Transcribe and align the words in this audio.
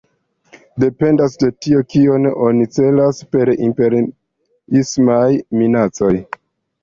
Dependas 0.83 1.35
de 1.41 1.49
tio, 1.65 1.81
kion 1.95 2.25
oni 2.45 2.67
celas 2.77 3.19
per 3.35 3.51
“imperiismaj 3.67 5.29
minacoj”. 5.61 6.11